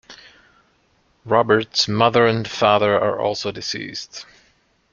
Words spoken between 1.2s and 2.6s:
Robert's mother and